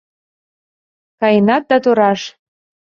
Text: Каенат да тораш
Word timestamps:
Каенат 1.19 1.63
да 1.69 1.77
тораш 1.83 2.21